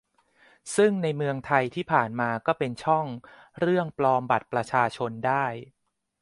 [0.75, 3.05] ซึ่งในเมืองไทยที่ผ่านมาก็เป็นช่อง
[3.59, 5.45] เรื่องปลอมบัตรประชาชนได้